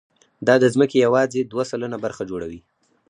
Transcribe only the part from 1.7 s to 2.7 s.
سلنه برخه جوړوي.